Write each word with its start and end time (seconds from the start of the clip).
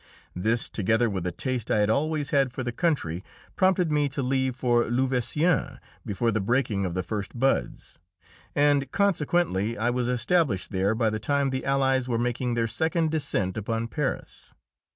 This, 0.35 0.67
together 0.67 1.11
with 1.11 1.27
a 1.27 1.31
taste 1.31 1.69
I 1.69 1.77
had 1.77 1.91
always 1.91 2.31
had 2.31 2.51
for 2.51 2.63
the 2.63 2.71
country, 2.71 3.23
prompted 3.55 3.91
me 3.91 4.09
to 4.09 4.23
leave 4.23 4.55
for 4.55 4.85
Louveciennes 4.89 5.77
before 6.03 6.31
the 6.31 6.41
breaking 6.41 6.87
of 6.87 6.95
the 6.95 7.03
first 7.03 7.37
buds, 7.37 7.99
and 8.55 8.89
consequently 8.91 9.77
I 9.77 9.91
was 9.91 10.07
established 10.09 10.71
there 10.71 10.95
by 10.95 11.11
the 11.11 11.19
time 11.19 11.51
the 11.51 11.65
allies 11.65 12.07
were 12.07 12.17
making 12.17 12.55
their 12.55 12.65
second 12.65 13.11
descent 13.11 13.57
upon 13.57 13.89
Paris. 13.89 14.55